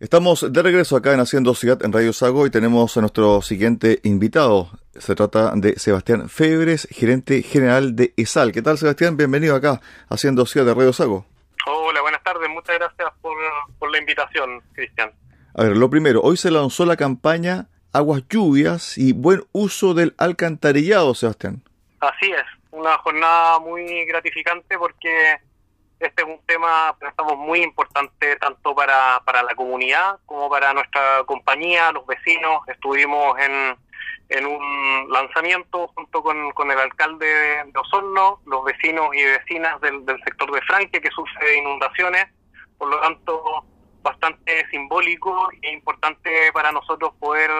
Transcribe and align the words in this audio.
Estamos 0.00 0.52
de 0.52 0.62
regreso 0.62 0.96
acá 0.96 1.12
en 1.12 1.18
Haciendo 1.18 1.56
Ciudad 1.56 1.84
en 1.84 1.92
Radio 1.92 2.12
Sago 2.12 2.46
y 2.46 2.50
tenemos 2.50 2.96
a 2.96 3.00
nuestro 3.00 3.42
siguiente 3.42 3.98
invitado. 4.04 4.70
Se 4.96 5.16
trata 5.16 5.50
de 5.56 5.76
Sebastián 5.76 6.28
Febres, 6.28 6.86
gerente 6.92 7.42
general 7.42 7.96
de 7.96 8.14
ESAL. 8.16 8.52
¿Qué 8.52 8.62
tal, 8.62 8.78
Sebastián? 8.78 9.16
Bienvenido 9.16 9.56
acá 9.56 9.80
Haciendo 10.08 10.46
Ciudad 10.46 10.66
de 10.66 10.74
Radio 10.74 10.92
Sago. 10.92 11.26
Hola, 11.66 12.00
buenas 12.00 12.22
tardes. 12.22 12.48
Muchas 12.48 12.78
gracias 12.78 13.08
por, 13.20 13.36
por 13.80 13.90
la 13.90 13.98
invitación, 13.98 14.62
Cristian. 14.72 15.10
A 15.54 15.64
ver, 15.64 15.76
lo 15.76 15.90
primero, 15.90 16.20
hoy 16.22 16.36
se 16.36 16.52
lanzó 16.52 16.86
la 16.86 16.96
campaña 16.96 17.66
Aguas 17.92 18.22
Lluvias 18.30 18.98
y 18.98 19.12
Buen 19.12 19.42
Uso 19.50 19.94
del 19.94 20.14
Alcantarillado, 20.16 21.12
Sebastián. 21.16 21.60
Así 21.98 22.30
es, 22.30 22.44
una 22.70 22.96
jornada 22.98 23.58
muy 23.58 24.04
gratificante 24.04 24.78
porque 24.78 25.38
este 26.00 26.22
es 26.22 26.28
un 26.28 26.40
tema, 26.46 26.96
pensamos, 26.98 27.36
muy 27.36 27.62
importante 27.62 28.36
tanto 28.36 28.74
para, 28.74 29.20
para 29.24 29.42
la 29.42 29.54
comunidad 29.54 30.18
como 30.26 30.48
para 30.48 30.72
nuestra 30.72 31.24
compañía, 31.26 31.90
los 31.90 32.06
vecinos. 32.06 32.62
Estuvimos 32.68 33.36
en, 33.40 33.76
en 34.28 34.46
un 34.46 35.10
lanzamiento 35.10 35.88
junto 35.88 36.22
con, 36.22 36.52
con 36.52 36.70
el 36.70 36.78
alcalde 36.78 37.26
de 37.26 37.78
Osorno, 37.80 38.40
los 38.46 38.64
vecinos 38.64 39.08
y 39.14 39.24
vecinas 39.24 39.80
del, 39.80 40.04
sector 40.24 40.52
de 40.52 40.62
Franque 40.62 41.00
que 41.00 41.10
sufre 41.10 41.58
inundaciones. 41.58 42.26
Por 42.76 42.90
lo 42.90 43.00
tanto, 43.00 43.64
bastante 44.02 44.68
simbólico 44.70 45.50
e 45.62 45.72
importante 45.72 46.52
para 46.52 46.70
nosotros 46.70 47.12
poder 47.18 47.50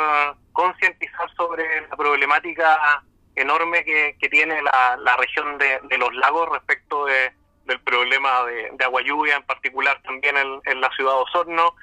concientizar 0.53 1.29
sobre 1.35 1.89
la 1.89 1.97
problemática 1.97 3.03
enorme 3.35 3.85
que, 3.85 4.17
que 4.21 4.29
tiene 4.29 4.63
la, 4.63 4.97
la 4.99 5.17
región 5.17 5.59
de, 5.59 5.81
de 5.85 5.99
los 5.99 6.15
lagos 6.15 6.49
respecto 6.51 7.05
de 7.07 7.33
del 7.69 7.81
problema 7.81 8.45
de, 8.47 8.85
agua 8.85 9.03
lluvia, 9.03 9.37
en 9.37 9.43
particular 9.45 10.01
también 10.03 10.35
en, 10.37 10.81
la 10.81 10.91
ciudad 10.97 11.13
de 11.13 11.19
Osorno, 11.19 11.75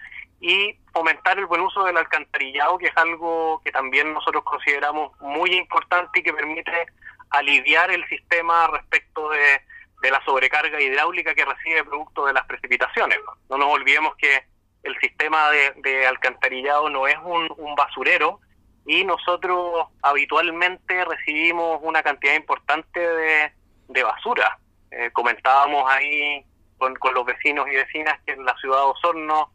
y 0.42 0.76
fomentar 0.92 1.38
el 1.38 1.46
buen 1.46 1.62
uso 1.62 1.86
del 1.86 1.96
alcantarillado, 1.96 2.78
que 2.80 2.88
es 2.88 2.98
algo 2.98 3.62
que 3.64 3.72
también 3.72 4.12
nosotros 4.14 4.44
consideramos 4.44 5.12
muy 5.22 5.54
importante 5.54 6.20
y 6.20 6.24
que 6.24 6.34
permite 6.34 6.88
aliviar 7.30 7.92
el 7.92 8.06
sistema 8.10 8.68
respecto 8.68 9.30
de, 9.30 9.62
la 10.10 10.24
sobrecarga 10.24 10.80
hidráulica 10.80 11.34
que 11.34 11.46
recibe 11.46 11.84
producto 11.84 12.28
de 12.28 12.34
las 12.34 12.46
precipitaciones. 12.46 13.18
No 13.50 13.58
nos 13.58 13.74
olvidemos 13.74 14.16
que 14.18 14.44
el 14.84 14.96
sistema 15.00 15.50
de, 15.50 16.06
alcantarillado 16.06 16.90
no 16.90 17.08
es 17.08 17.18
un, 17.24 17.76
basurero 17.76 18.40
y 18.86 19.04
nosotros 19.04 19.88
habitualmente 20.04 21.04
recibimos 21.06 21.80
una 21.82 22.04
cantidad 22.04 22.36
importante 22.36 23.00
de, 23.00 23.52
de 23.88 24.04
basura 24.04 24.60
eh, 24.98 25.12
comentábamos 25.12 25.84
ahí 25.92 26.46
con, 26.78 26.96
los 27.14 27.26
vecinos 27.26 27.68
y 27.68 27.76
vecinas 27.76 28.20
que 28.26 28.34
en 28.34 28.46
la 28.46 28.56
ciudad 28.58 28.78
de 28.78 28.86
Osorno, 28.86 29.52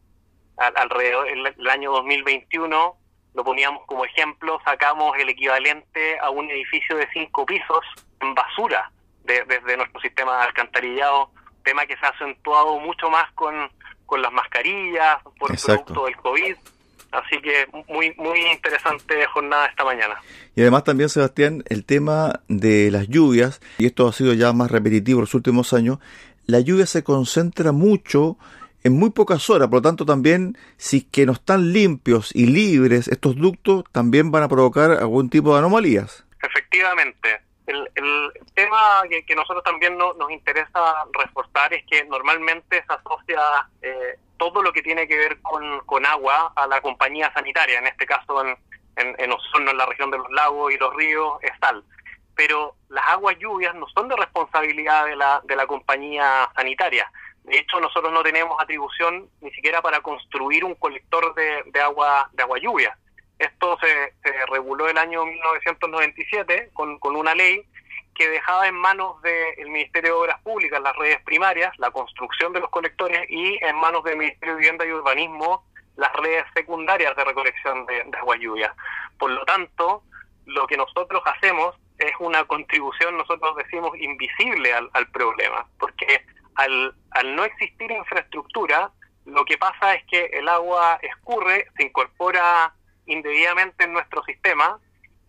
alrededor 0.56 1.27
del 1.56 1.70
año 1.70 1.92
2021, 1.92 2.96
lo 3.33 3.44
poníamos 3.44 3.86
como 3.86 4.05
ejemplo, 4.05 4.61
sacamos 4.64 5.16
el 5.18 5.30
equivalente 5.30 6.18
a 6.18 6.28
un 6.28 6.50
edificio 6.50 6.96
de 6.96 7.08
cinco 7.12 7.46
pisos 7.46 7.80
en 8.20 8.34
basura 8.34 8.91
desde 9.24 9.77
nuestro 9.77 10.00
sistema 10.00 10.36
de 10.38 10.42
alcantarillado, 10.44 11.30
tema 11.64 11.86
que 11.86 11.96
se 11.96 12.05
ha 12.05 12.11
acentuado 12.11 12.78
mucho 12.78 13.08
más 13.08 13.30
con, 13.33 13.70
con 14.06 14.20
las 14.20 14.33
mascarillas, 14.33 15.22
por 15.38 15.52
el 15.52 15.58
producto 15.58 16.05
del 16.05 16.16
COVID. 16.16 16.56
Así 17.12 17.41
que 17.42 17.66
muy 17.89 18.14
muy 18.16 18.41
interesante 18.53 19.27
jornada 19.27 19.66
esta 19.66 19.84
mañana. 19.84 20.20
Y 20.55 20.61
además 20.61 20.84
también, 20.84 21.08
Sebastián, 21.08 21.64
el 21.69 21.84
tema 21.84 22.41
de 22.48 22.91
las 22.91 23.08
lluvias, 23.08 23.61
y 23.78 23.86
esto 23.86 24.06
ha 24.06 24.12
sido 24.12 24.33
ya 24.34 24.52
más 24.52 24.70
repetitivo 24.70 25.19
en 25.19 25.22
los 25.22 25.34
últimos 25.34 25.72
años, 25.72 25.98
la 26.47 26.61
lluvia 26.61 26.86
se 26.86 27.02
concentra 27.02 27.72
mucho 27.72 28.36
en 28.83 28.98
muy 28.98 29.11
pocas 29.11 29.48
horas, 29.50 29.69
por 29.69 29.78
lo 29.78 29.83
tanto 29.83 30.06
también 30.06 30.56
si 30.77 31.02
que 31.02 31.27
no 31.27 31.33
están 31.33 31.72
limpios 31.72 32.34
y 32.34 32.47
libres 32.47 33.08
estos 33.08 33.36
ductos, 33.36 33.84
también 33.92 34.30
van 34.30 34.42
a 34.45 34.48
provocar 34.48 34.92
algún 34.92 35.28
tipo 35.28 35.52
de 35.52 35.58
anomalías. 35.58 36.24
Efectivamente. 36.42 37.41
El, 37.67 37.89
el 37.95 38.33
tema 38.55 39.02
que, 39.08 39.24
que 39.24 39.36
nosotros 39.36 39.63
también 39.63 39.96
no, 39.96 40.14
nos 40.14 40.30
interesa 40.30 41.05
reforzar 41.13 41.73
es 41.73 41.84
que 41.86 42.05
normalmente 42.07 42.83
se 42.84 42.92
asocia 42.92 43.40
eh, 43.83 44.18
todo 44.40 44.62
lo 44.62 44.73
que 44.73 44.80
tiene 44.80 45.06
que 45.06 45.18
ver 45.18 45.40
con, 45.42 45.80
con 45.80 46.06
agua 46.06 46.55
a 46.56 46.67
la 46.67 46.80
compañía 46.80 47.30
sanitaria, 47.34 47.78
en 47.78 47.86
este 47.86 48.06
caso 48.06 48.42
en, 48.42 48.56
en, 48.96 49.33
Osorno, 49.33 49.70
en 49.70 49.77
la 49.77 49.84
región 49.84 50.11
de 50.11 50.17
los 50.17 50.30
lagos 50.30 50.73
y 50.73 50.78
los 50.78 50.95
ríos, 50.96 51.34
es 51.42 51.52
tal. 51.61 51.84
Pero 52.34 52.74
las 52.89 53.06
aguas 53.08 53.36
lluvias 53.39 53.74
no 53.74 53.86
son 53.89 54.08
de 54.08 54.17
responsabilidad 54.17 55.05
de 55.05 55.14
la, 55.14 55.42
de 55.45 55.56
la 55.56 55.67
compañía 55.67 56.51
sanitaria. 56.56 57.12
De 57.45 57.58
hecho, 57.58 57.80
nosotros 57.80 58.11
no 58.14 58.23
tenemos 58.23 58.56
atribución 58.58 59.28
ni 59.42 59.51
siquiera 59.51 59.83
para 59.83 60.01
construir 60.01 60.64
un 60.64 60.74
colector 60.74 61.34
de, 61.34 61.62
de 61.67 61.80
agua 61.80 62.30
de 62.33 62.42
agua 62.42 62.58
lluvia. 62.58 62.96
Esto 63.39 63.77
se, 63.78 64.14
se 64.22 64.46
reguló 64.46 64.89
el 64.89 64.96
año 64.96 65.27
1997 65.27 66.70
con, 66.72 66.98
con 66.98 67.14
una 67.14 67.34
ley 67.34 67.67
que 68.20 68.29
dejaba 68.29 68.69
en 68.69 68.75
manos 68.75 69.23
del 69.23 69.70
Ministerio 69.70 70.11
de 70.11 70.20
Obras 70.20 70.42
Públicas 70.42 70.79
las 70.83 70.95
redes 70.95 71.23
primarias, 71.23 71.73
la 71.79 71.91
construcción 71.91 72.53
de 72.53 72.61
los 72.61 72.69
colectores, 72.69 73.25
y 73.31 73.58
en 73.64 73.75
manos 73.77 74.05
del 74.05 74.19
Ministerio 74.19 74.53
de 74.53 74.61
Vivienda 74.61 74.85
y 74.85 74.92
Urbanismo 74.92 75.64
las 75.97 76.13
redes 76.13 76.45
secundarias 76.53 77.17
de 77.17 77.25
recolección 77.25 77.86
de, 77.86 78.05
agua 78.19 78.36
lluvia. 78.36 78.75
Por 79.19 79.31
lo 79.31 79.42
tanto, 79.47 80.03
lo 80.45 80.67
que 80.67 80.77
nosotros 80.77 81.23
hacemos 81.25 81.75
es 81.97 82.13
una 82.19 82.45
contribución, 82.45 83.17
nosotros 83.17 83.57
decimos, 83.57 83.97
invisible 83.98 84.75
al, 84.75 84.91
al 84.92 85.11
problema, 85.11 85.67
porque 85.79 86.23
al, 86.57 86.95
al 87.13 87.35
no 87.35 87.45
existir 87.45 87.91
infraestructura, 87.91 88.91
lo 89.25 89.47
que 89.47 89.57
pasa 89.57 89.95
es 89.95 90.05
que 90.05 90.27
el 90.35 90.47
agua 90.47 90.98
escurre, 91.01 91.69
se 91.75 91.85
incorpora 91.85 92.75
indebidamente 93.07 93.85
en 93.85 93.95
nuestro 93.95 94.23
sistema, 94.25 94.79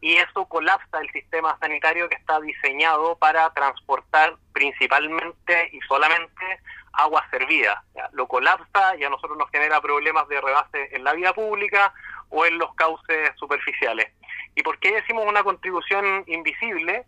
y 0.01 0.17
eso 0.17 0.45
colapsa 0.47 1.00
el 1.00 1.12
sistema 1.12 1.56
sanitario 1.59 2.09
que 2.09 2.16
está 2.16 2.39
diseñado 2.41 3.16
para 3.17 3.53
transportar 3.53 4.35
principalmente 4.51 5.69
y 5.72 5.79
solamente 5.81 6.59
agua 6.94 7.23
servida. 7.29 7.84
Lo 8.11 8.28
colapsa 8.28 8.95
y 8.97 9.03
a 9.03 9.09
nosotros 9.09 9.38
nos 9.38 9.50
genera 9.51 9.79
problemas 9.79 10.28
de 10.28 10.41
rebase 10.41 10.90
en 10.95 11.03
la 11.03 11.13
vía 11.13 11.34
pública 11.34 11.94
o 12.29 12.45
en 12.45 12.57
los 12.57 12.73
cauces 12.73 13.31
superficiales. 13.38 14.11
¿Y 14.56 14.63
por 14.63 14.79
qué 14.79 14.91
decimos 14.91 15.25
una 15.28 15.44
contribución 15.44 16.23
invisible? 16.25 17.06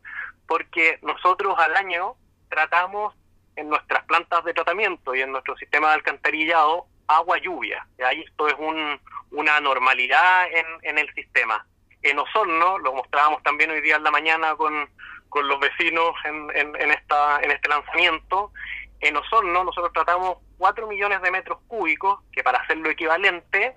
Porque 0.47 0.99
nosotros 1.01 1.57
al 1.57 1.75
año 1.75 2.13
tratamos 2.47 3.15
en 3.55 3.69
nuestras 3.69 4.05
plantas 4.05 4.43
de 4.45 4.53
tratamiento 4.53 5.15
y 5.15 5.21
en 5.21 5.31
nuestro 5.31 5.57
sistema 5.57 5.89
de 5.89 5.95
alcantarillado 5.95 6.85
agua 7.07 7.39
lluvia. 7.39 7.87
Y 8.13 8.21
esto 8.21 8.47
es 8.47 8.55
un, 8.59 8.99
una 9.31 9.59
normalidad 9.59 10.45
en 10.83 10.97
el 10.99 11.11
sistema 11.15 11.65
en 12.03 12.19
Osorno, 12.19 12.77
lo 12.79 12.93
mostrábamos 12.93 13.41
también 13.43 13.71
hoy 13.71 13.81
día 13.81 13.95
en 13.95 14.03
la 14.03 14.11
mañana 14.11 14.55
con, 14.55 14.89
con 15.29 15.47
los 15.47 15.59
vecinos 15.59 16.13
en, 16.25 16.49
en, 16.55 16.91
esta, 16.91 17.39
en 17.41 17.51
este 17.51 17.69
lanzamiento, 17.69 18.51
en 18.99 19.17
Osorno 19.17 19.63
nosotros 19.63 19.91
tratamos 19.93 20.37
4 20.57 20.87
millones 20.87 21.21
de 21.21 21.31
metros 21.31 21.59
cúbicos, 21.67 22.19
que 22.31 22.43
para 22.43 22.59
hacerlo 22.59 22.89
equivalente, 22.89 23.75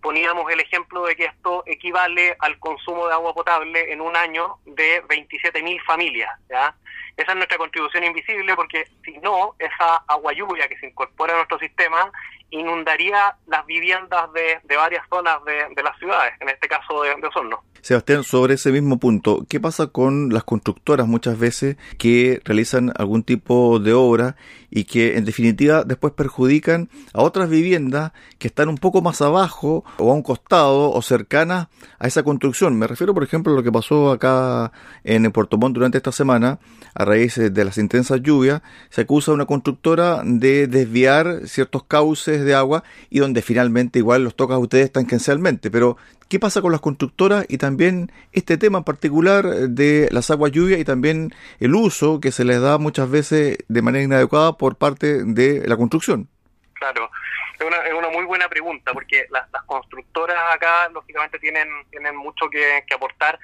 poníamos 0.00 0.50
el 0.50 0.60
ejemplo 0.60 1.04
de 1.04 1.16
que 1.16 1.24
esto 1.26 1.62
equivale 1.66 2.36
al 2.38 2.58
consumo 2.58 3.06
de 3.06 3.14
agua 3.14 3.34
potable 3.34 3.92
en 3.92 4.00
un 4.00 4.16
año 4.16 4.58
de 4.64 5.02
27 5.08 5.62
mil 5.62 5.80
familias. 5.82 6.30
¿ya? 6.48 6.74
Esa 7.16 7.32
es 7.32 7.36
nuestra 7.36 7.58
contribución 7.58 8.04
invisible 8.04 8.54
porque 8.56 8.84
si 9.04 9.18
no, 9.18 9.54
esa 9.58 9.96
agua 10.08 10.32
lluvia 10.32 10.68
que 10.68 10.78
se 10.78 10.88
incorpora 10.88 11.34
a 11.34 11.36
nuestro 11.36 11.58
sistema 11.58 12.10
inundaría 12.50 13.36
las 13.46 13.64
viviendas 13.66 14.32
de, 14.32 14.58
de 14.64 14.76
varias 14.76 15.04
zonas 15.08 15.36
de, 15.44 15.74
de, 15.74 15.82
las 15.82 15.96
ciudades, 15.98 16.34
en 16.40 16.48
este 16.48 16.68
caso 16.68 17.02
de, 17.02 17.14
de 17.20 17.26
Osorno. 17.28 17.62
Sebastián, 17.80 18.24
sobre 18.24 18.54
ese 18.54 18.72
mismo 18.72 18.98
punto, 18.98 19.46
¿qué 19.48 19.58
pasa 19.58 19.86
con 19.86 20.28
las 20.30 20.44
constructoras 20.44 21.06
muchas 21.06 21.38
veces 21.38 21.76
que 21.96 22.40
realizan 22.44 22.92
algún 22.96 23.22
tipo 23.22 23.78
de 23.78 23.94
obra 23.94 24.36
y 24.68 24.84
que 24.84 25.16
en 25.16 25.24
definitiva 25.24 25.84
después 25.84 26.12
perjudican 26.12 26.90
a 27.14 27.22
otras 27.22 27.48
viviendas 27.48 28.12
que 28.38 28.48
están 28.48 28.68
un 28.68 28.76
poco 28.76 29.00
más 29.00 29.22
abajo 29.22 29.84
o 29.96 30.10
a 30.10 30.14
un 30.14 30.22
costado 30.22 30.92
o 30.92 31.02
cercanas 31.02 31.68
a 31.98 32.06
esa 32.06 32.22
construcción? 32.22 32.78
Me 32.78 32.86
refiero, 32.86 33.14
por 33.14 33.22
ejemplo, 33.22 33.52
a 33.52 33.56
lo 33.56 33.62
que 33.62 33.72
pasó 33.72 34.10
acá 34.10 34.72
en 35.02 35.30
Puerto 35.32 35.56
Montt 35.56 35.74
durante 35.74 35.96
esta 35.96 36.12
semana, 36.12 36.58
a 37.00 37.04
raíz 37.04 37.36
de 37.36 37.64
las 37.64 37.78
intensas 37.78 38.20
lluvias, 38.22 38.62
se 38.90 39.02
acusa 39.02 39.30
a 39.30 39.34
una 39.34 39.46
constructora 39.46 40.20
de 40.24 40.66
desviar 40.66 41.46
ciertos 41.46 41.84
cauces 41.84 42.44
de 42.44 42.54
agua 42.54 42.84
y 43.08 43.20
donde 43.20 43.42
finalmente 43.42 43.98
igual 43.98 44.24
los 44.24 44.36
toca 44.36 44.54
a 44.54 44.58
ustedes 44.58 44.92
tangencialmente, 44.92 45.70
pero 45.70 45.96
¿Qué 46.30 46.38
pasa 46.38 46.62
con 46.62 46.70
las 46.70 46.80
constructoras 46.80 47.44
y 47.48 47.58
también 47.58 48.12
este 48.30 48.56
tema 48.56 48.78
en 48.78 48.84
particular 48.84 49.44
de 49.44 50.08
las 50.12 50.30
aguas 50.30 50.52
lluvias 50.52 50.78
y 50.78 50.84
también 50.84 51.34
el 51.58 51.74
uso 51.74 52.20
que 52.20 52.30
se 52.30 52.44
les 52.44 52.60
da 52.60 52.78
muchas 52.78 53.10
veces 53.10 53.58
de 53.66 53.82
manera 53.82 54.04
inadecuada 54.04 54.52
por 54.52 54.76
parte 54.76 55.24
de 55.24 55.66
la 55.66 55.76
construcción? 55.76 56.28
Claro, 56.74 57.10
es 57.58 57.66
una, 57.66 57.78
es 57.78 57.92
una 57.92 58.10
muy 58.10 58.24
buena 58.26 58.48
pregunta 58.48 58.92
porque 58.92 59.26
las, 59.30 59.44
constructoras 59.66 60.36
acá 60.54 60.88
lógicamente 60.90 61.36
tienen, 61.40 61.68
tienen 61.90 62.16
mucho 62.16 62.48
que, 62.48 62.84
aportar. 62.94 63.36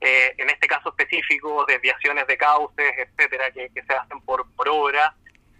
Eh, 0.00 0.34
en 0.38 0.50
este 0.50 0.66
caso 0.66 0.90
específico, 0.90 1.64
desviaciones 1.66 2.26
de 2.26 2.36
cauces, 2.36 2.92
etcétera, 2.96 3.50
que, 3.52 3.70
se 3.72 3.94
hacen 3.94 4.20
por, 4.22 4.46
por 4.54 4.68
obra 4.68 5.14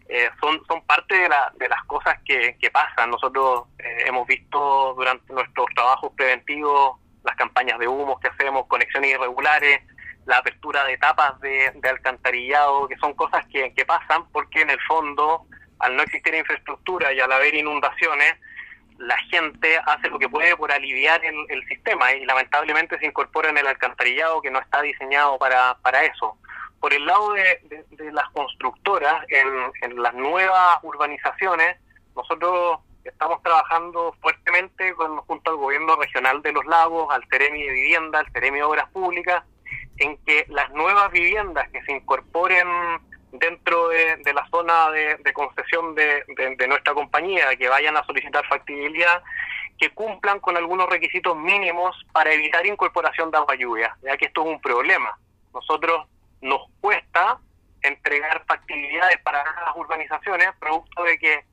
eh, 0.08 0.28
son, 0.38 0.62
son 0.66 0.82
parte 0.82 1.14
de, 1.16 1.28
la, 1.28 1.52
de 1.56 1.68
las 1.68 1.82
cosas 1.84 2.18
que, 2.24 2.56
que 2.58 2.70
pasan. 2.70 3.10
Nosotros 3.10 3.64
eh, 3.78 4.04
hemos 4.06 4.26
visto 4.26 4.94
durante 4.94 5.32
nuestros 5.32 5.66
trabajos 5.74 6.12
preventivos 6.14 6.98
las 7.24 7.36
campañas 7.36 7.78
de 7.78 7.88
humos 7.88 8.20
que 8.20 8.28
hacemos, 8.28 8.66
conexiones 8.66 9.12
irregulares, 9.12 9.80
la 10.26 10.38
apertura 10.38 10.84
de 10.84 10.94
etapas 10.94 11.40
de, 11.40 11.72
de 11.74 11.88
alcantarillado, 11.88 12.86
que 12.86 12.96
son 12.96 13.14
cosas 13.14 13.46
que, 13.46 13.72
que 13.72 13.86
pasan 13.86 14.28
porque 14.30 14.60
en 14.60 14.70
el 14.70 14.80
fondo, 14.82 15.46
al 15.78 15.96
no 15.96 16.02
existir 16.02 16.34
infraestructura 16.34 17.12
y 17.12 17.20
al 17.20 17.32
haber 17.32 17.54
inundaciones, 17.54 18.34
la 19.04 19.18
gente 19.30 19.78
hace 19.86 20.08
lo 20.08 20.18
que 20.18 20.28
puede 20.28 20.56
por 20.56 20.72
aliviar 20.72 21.20
el, 21.24 21.64
sistema 21.68 22.12
y 22.12 22.24
lamentablemente 22.24 22.98
se 22.98 23.06
incorpora 23.06 23.50
en 23.50 23.58
el 23.58 23.66
alcantarillado 23.66 24.40
que 24.40 24.50
no 24.50 24.58
está 24.58 24.82
diseñado 24.82 25.38
para, 25.38 25.76
para 25.82 26.04
eso. 26.04 26.36
Por 26.80 26.92
el 26.92 27.04
lado 27.06 27.32
de, 27.32 27.84
las 28.12 28.28
constructoras, 28.30 29.24
en, 29.28 30.02
las 30.02 30.14
nuevas 30.14 30.78
urbanizaciones, 30.82 31.76
nosotros 32.14 32.80
estamos 33.04 33.42
trabajando 33.42 34.14
fuertemente 34.20 34.94
con, 34.94 35.18
junto 35.22 35.50
al 35.50 35.56
gobierno 35.56 35.96
regional 35.96 36.42
de 36.42 36.52
los 36.52 36.64
lagos, 36.66 37.12
al 37.12 37.24
Ceremi 37.30 37.62
de 37.62 37.72
Vivienda, 37.72 38.20
al 38.20 38.30
Ceremi 38.32 38.58
de 38.58 38.64
Obras 38.64 38.90
Públicas, 38.90 39.44
en 39.98 40.16
que 40.24 40.46
las 40.48 40.70
nuevas 40.72 41.10
viviendas 41.12 41.68
que 41.70 41.82
se 41.82 41.92
incorporen 41.92 42.68
dentro 43.34 43.88
de, 43.88 44.32
la 44.32 44.46
zona 44.48 44.90
de, 44.90 45.32
concesión 45.32 45.94
de, 45.94 46.24
nuestra 46.68 46.94
compañía, 46.94 47.54
que 47.56 47.68
vayan 47.68 47.96
a 47.96 48.04
solicitar 48.04 48.46
factibilidad, 48.46 49.22
que 49.78 49.90
cumplan 49.90 50.38
con 50.40 50.56
algunos 50.56 50.88
requisitos 50.88 51.36
mínimos 51.36 51.96
para 52.12 52.32
evitar 52.32 52.64
incorporación 52.64 53.30
de 53.30 53.38
agua 53.38 53.54
lluvia, 53.56 53.96
ya 54.02 54.16
que 54.16 54.26
esto 54.26 54.42
es 54.42 54.48
un 54.48 54.60
problema. 54.60 55.18
Nosotros 55.52 56.06
nos 56.40 56.62
cuesta 56.80 57.38
entregar 57.82 58.44
factibilidades 58.46 59.18
para 59.22 59.42
las 59.44 59.76
urbanizaciones, 59.76 60.48
producto 60.60 61.02
de 61.02 61.18
que 61.18 61.44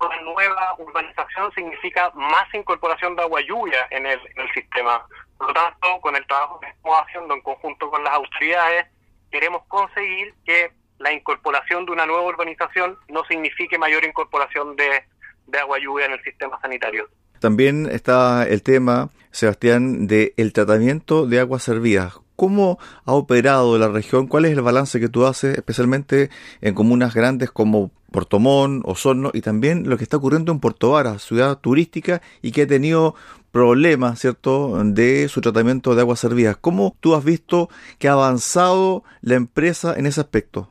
una 0.00 0.20
nueva 0.22 0.74
urbanización 0.78 1.52
significa 1.52 2.10
más 2.14 2.52
incorporación 2.54 3.14
de 3.16 3.22
agua 3.22 3.40
lluvia 3.42 3.86
en 3.90 4.06
el, 4.06 4.20
en 4.34 4.42
el 4.42 4.52
sistema. 4.52 5.06
Por 5.38 5.48
lo 5.48 5.54
tanto, 5.54 6.00
con 6.00 6.16
el 6.16 6.26
trabajo 6.26 6.60
que 6.60 6.68
estamos 6.68 7.00
haciendo 7.02 7.34
en 7.34 7.40
conjunto 7.42 7.90
con 7.90 8.02
las 8.04 8.14
autoridades, 8.14 8.86
queremos 9.30 9.62
conseguir 9.68 10.34
que 10.44 10.72
la 10.98 11.12
incorporación 11.12 11.86
de 11.86 11.92
una 11.92 12.06
nueva 12.06 12.22
urbanización 12.22 12.96
no 13.08 13.24
signifique 13.24 13.78
mayor 13.78 14.04
incorporación 14.04 14.76
de, 14.76 15.58
agua 15.58 15.78
lluvia 15.78 16.06
en 16.06 16.12
el 16.12 16.22
sistema 16.22 16.60
sanitario. 16.60 17.08
También 17.38 17.86
está 17.90 18.46
el 18.48 18.62
tema, 18.62 19.10
Sebastián, 19.30 20.06
de 20.06 20.34
el 20.36 20.52
tratamiento 20.52 21.26
de 21.26 21.40
aguas 21.40 21.62
servidas. 21.62 22.14
¿Cómo 22.34 22.78
ha 23.04 23.12
operado 23.12 23.78
la 23.78 23.88
región? 23.88 24.26
¿Cuál 24.26 24.44
es 24.44 24.52
el 24.52 24.60
balance 24.60 25.00
que 25.00 25.08
tú 25.08 25.26
haces, 25.26 25.56
especialmente 25.56 26.30
en 26.60 26.74
comunas 26.74 27.14
grandes 27.14 27.50
como 27.50 27.90
Puerto 28.10 28.38
Montt, 28.38 28.82
Osorno 28.86 29.30
y 29.32 29.40
también 29.40 29.88
lo 29.88 29.96
que 29.96 30.04
está 30.04 30.16
ocurriendo 30.16 30.52
en 30.52 30.60
Puerto 30.60 30.90
Vara, 30.90 31.18
ciudad 31.18 31.58
turística 31.58 32.22
y 32.42 32.52
que 32.52 32.62
ha 32.62 32.66
tenido 32.66 33.14
problemas, 33.52 34.20
¿cierto?, 34.20 34.82
de 34.84 35.28
su 35.28 35.40
tratamiento 35.40 35.94
de 35.94 36.02
aguas 36.02 36.20
servidas. 36.20 36.56
¿Cómo 36.58 36.94
tú 37.00 37.14
has 37.14 37.24
visto 37.24 37.70
que 37.98 38.08
ha 38.08 38.12
avanzado 38.12 39.02
la 39.22 39.34
empresa 39.34 39.94
en 39.96 40.06
ese 40.06 40.20
aspecto? 40.20 40.70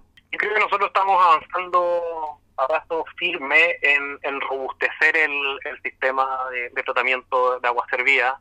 Nosotros 0.76 0.92
estamos 0.94 1.24
avanzando 1.24 2.38
a 2.58 2.68
paso 2.68 3.06
firme 3.18 3.78
en, 3.82 4.42
robustecer 4.42 5.16
el, 5.16 5.58
sistema 5.82 6.28
de, 6.52 6.84
tratamiento 6.84 7.62
de 7.62 7.68
agua 7.70 7.86
servida. 7.90 8.38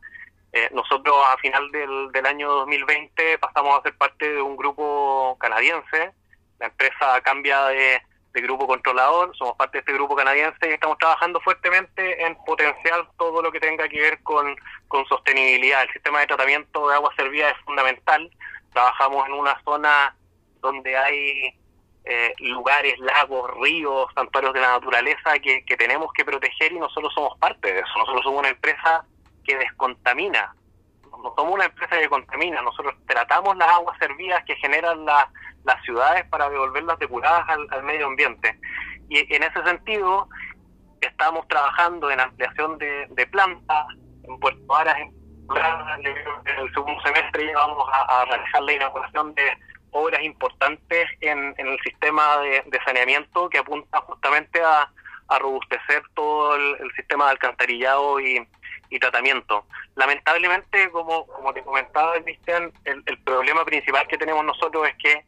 Eh, 0.52 0.68
nosotros 0.72 1.14
a 1.32 1.36
final 1.36 1.70
del, 1.70 2.10
del 2.10 2.26
año 2.26 2.50
2020 2.50 3.38
pasamos 3.38 3.78
a 3.78 3.82
ser 3.82 3.96
parte 3.96 4.32
de 4.32 4.42
un 4.42 4.56
grupo 4.56 5.36
canadiense. 5.38 6.12
La 6.58 6.66
empresa 6.66 7.20
cambia 7.20 7.66
de, 7.66 8.02
grupo 8.32 8.66
controlador, 8.66 9.36
somos 9.36 9.54
parte 9.54 9.78
de 9.78 9.80
este 9.80 9.92
grupo 9.92 10.16
canadiense 10.16 10.68
y 10.68 10.72
estamos 10.72 10.98
trabajando 10.98 11.40
fuertemente 11.40 12.26
en 12.26 12.34
potenciar 12.44 13.08
todo 13.16 13.40
lo 13.42 13.52
que 13.52 13.60
tenga 13.60 13.88
que 13.88 14.00
ver 14.00 14.20
con, 14.24 14.56
con 14.88 15.06
sostenibilidad. 15.06 15.84
El 15.84 15.92
sistema 15.92 16.18
de 16.18 16.26
tratamiento 16.26 16.88
de 16.88 16.96
agua 16.96 17.14
servida 17.14 17.50
es 17.50 17.58
fundamental. 17.64 18.28
Trabajamos 18.72 19.24
en 19.28 19.34
una 19.34 19.62
zona 19.62 20.16
donde 20.60 20.96
hay 20.96 21.56
eh, 22.06 22.34
lugares, 22.38 22.98
lagos, 22.98 23.50
ríos, 23.62 24.08
santuarios 24.14 24.52
de 24.52 24.60
la 24.60 24.72
naturaleza 24.72 25.38
que, 25.38 25.64
tenemos 25.76 26.12
que 26.12 26.24
proteger 26.24 26.72
y 26.72 26.78
nosotros 26.78 27.12
somos 27.14 27.38
parte 27.38 27.72
de 27.72 27.80
eso. 27.80 27.98
Nosotros 27.98 28.22
somos 28.24 28.40
una 28.40 28.50
empresa 28.50 29.06
que 29.42 29.56
descontamina. 29.56 30.54
No 31.22 31.32
somos 31.34 31.54
una 31.54 31.64
empresa 31.64 31.98
que 31.98 32.08
contamina. 32.10 32.60
Nosotros 32.60 32.94
tratamos 33.06 33.56
las 33.56 33.68
aguas 33.68 33.98
servidas 33.98 34.44
que 34.44 34.54
generan 34.56 35.06
las 35.06 35.82
ciudades 35.84 36.26
para 36.28 36.50
devolverlas 36.50 36.98
depuradas 36.98 37.48
al, 37.48 37.66
al 37.70 37.82
medio 37.84 38.06
ambiente. 38.06 38.58
Y 39.08 39.34
en 39.34 39.42
ese 39.42 39.62
sentido, 39.64 40.28
estamos 41.00 41.48
trabajando 41.48 42.10
en 42.10 42.20
ampliación 42.20 42.76
de, 42.76 43.28
plantas 43.30 43.86
en 44.24 44.38
Puerto 44.40 44.66
Varas. 44.66 44.98
En, 44.98 45.14
el 46.04 46.74
segundo 46.74 47.00
semestre 47.02 47.46
ya 47.46 47.54
vamos 47.54 47.86
a 47.92 48.24
realizar 48.24 48.62
la 48.62 48.72
inauguración 48.72 49.34
de 49.34 49.42
obras 49.94 50.22
importantes 50.22 51.08
en, 51.20 51.54
el 51.56 51.78
sistema 51.80 52.38
de, 52.38 52.80
saneamiento 52.84 53.48
que 53.48 53.58
apunta 53.58 54.00
justamente 54.02 54.60
a, 54.60 54.90
robustecer 55.40 56.02
todo 56.14 56.54
el, 56.54 56.92
sistema 56.94 57.24
de 57.24 57.30
alcantarillado 57.32 58.20
y, 58.20 58.46
tratamiento. 59.00 59.66
Lamentablemente, 59.96 60.88
como, 60.90 61.26
como 61.26 61.52
te 61.52 61.64
comentaba, 61.64 62.14
Cristian, 62.22 62.72
el, 62.84 63.02
el 63.06 63.18
problema 63.24 63.64
principal 63.64 64.06
que 64.06 64.16
tenemos 64.16 64.44
nosotros 64.44 64.86
es 64.86 64.94
que 64.98 65.24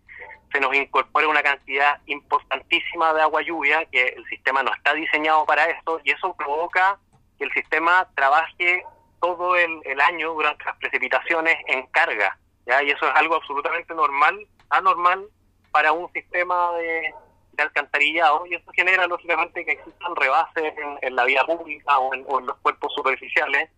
se 0.52 0.60
nos 0.60 0.72
incorpora 0.72 1.26
una 1.26 1.42
cantidad 1.42 2.00
importantísima 2.06 3.12
de 3.12 3.22
agua 3.22 3.42
lluvia, 3.42 3.84
que 3.86 4.06
el 4.06 4.24
sistema 4.26 4.62
no 4.62 4.72
está 4.72 4.94
diseñado 4.94 5.44
para 5.46 5.64
eso, 5.64 6.00
y 6.04 6.12
eso 6.12 6.32
provoca 6.36 6.96
que 7.38 7.44
el 7.44 7.52
sistema 7.54 8.06
trabaje 8.14 8.84
todo 9.20 9.56
el, 9.56 9.80
el 9.84 10.00
año 10.00 10.32
durante 10.32 10.64
las 10.64 10.76
precipitaciones 10.76 11.56
en 11.66 11.86
carga. 11.88 12.38
¿ya? 12.66 12.84
Y 12.84 12.90
eso 12.90 13.04
es 13.08 13.16
algo 13.16 13.34
absolutamente 13.34 13.94
normal 13.94 14.46
anormal 14.70 15.28
para 15.70 15.92
un 15.92 16.10
sistema 16.12 16.72
de, 16.72 17.14
alcantarillado 17.58 18.44
y 18.46 18.54
eso 18.54 18.70
genera 18.74 19.06
lógicamente 19.06 19.64
que 19.64 19.72
existan 19.72 20.14
rebases 20.14 20.74
en, 21.00 21.16
la 21.16 21.24
vía 21.24 21.42
pública 21.44 21.98
o 21.98 22.12
en, 22.12 22.46
los 22.46 22.56
cuerpos 22.58 22.92
superficiales 22.94 23.70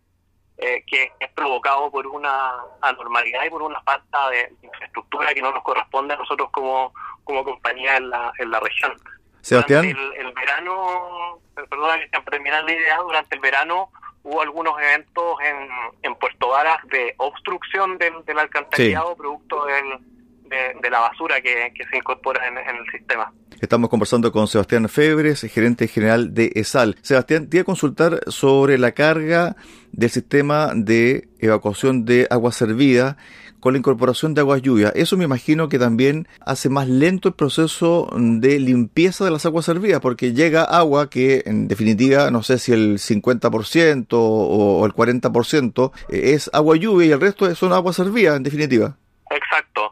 eh, 0.56 0.82
que 0.84 1.12
es 1.20 1.30
provocado 1.32 1.88
por 1.88 2.04
una 2.08 2.54
anormalidad 2.80 3.44
y 3.44 3.50
por 3.50 3.62
una 3.62 3.80
falta 3.82 4.30
de 4.30 4.52
infraestructura 4.62 5.32
que 5.32 5.40
no 5.40 5.52
nos 5.52 5.62
corresponde 5.62 6.14
a 6.14 6.16
nosotros 6.16 6.50
como, 6.50 6.92
como 7.22 7.44
compañía 7.44 7.96
en 7.98 8.10
la, 8.10 8.32
en 8.38 8.50
la 8.50 8.58
región. 8.58 9.00
Sebastián. 9.40 9.84
El, 9.84 10.32
verano, 10.32 11.38
perdona 11.54 12.00
que 12.00 12.30
terminar 12.30 12.64
la 12.64 12.72
idea, 12.72 12.96
durante 12.98 13.36
el 13.36 13.40
verano 13.40 13.90
hubo 14.24 14.42
algunos 14.42 14.76
eventos 14.80 15.40
en, 15.40 15.68
en 16.02 16.14
Puerto 16.16 16.48
Varas 16.48 16.78
de 16.88 17.14
obstrucción 17.18 17.96
del, 17.98 18.24
del 18.24 18.38
alcantarillado 18.40 19.14
producto 19.16 19.64
del 19.64 20.00
de, 20.48 20.90
la 20.90 21.00
basura 21.00 21.40
que, 21.40 21.72
se 21.90 21.96
incorpora 21.96 22.46
en, 22.46 22.56
el 22.58 22.90
sistema. 22.90 23.32
Estamos 23.60 23.90
conversando 23.90 24.30
con 24.32 24.46
Sebastián 24.46 24.88
Febres, 24.88 25.42
gerente 25.42 25.88
general 25.88 26.34
de 26.34 26.52
ESAL. 26.54 26.96
Sebastián, 27.02 27.48
te 27.48 27.58
iba 27.58 27.62
a 27.62 27.64
consultar 27.64 28.20
sobre 28.28 28.78
la 28.78 28.92
carga 28.92 29.56
del 29.92 30.10
sistema 30.10 30.72
de 30.74 31.28
evacuación 31.38 32.04
de 32.04 32.26
agua 32.30 32.52
servida 32.52 33.16
con 33.60 33.72
la 33.72 33.78
incorporación 33.80 34.34
de 34.34 34.40
aguas 34.40 34.62
lluvia. 34.62 34.92
Eso 34.94 35.16
me 35.16 35.24
imagino 35.24 35.68
que 35.68 35.80
también 35.80 36.28
hace 36.40 36.68
más 36.68 36.88
lento 36.88 37.28
el 37.28 37.34
proceso 37.34 38.08
de 38.16 38.60
limpieza 38.60 39.24
de 39.24 39.32
las 39.32 39.46
aguas 39.46 39.64
servidas, 39.64 40.00
porque 40.00 40.32
llega 40.32 40.62
agua 40.62 41.10
que 41.10 41.42
en 41.44 41.66
definitiva, 41.66 42.30
no 42.30 42.44
sé 42.44 42.58
si 42.58 42.72
el 42.72 42.98
50% 42.98 44.06
o 44.12 44.86
el 44.86 44.92
40% 44.92 45.92
es 46.10 46.50
agua 46.52 46.76
lluvia 46.76 47.08
y 47.08 47.12
el 47.12 47.20
resto 47.20 47.52
son 47.56 47.72
aguas 47.72 47.96
servidas, 47.96 48.36
en 48.36 48.44
definitiva. 48.44 48.96
Exacto 49.30 49.87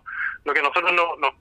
lo 0.47 0.55
que 0.55 0.63
nosotros 0.63 0.93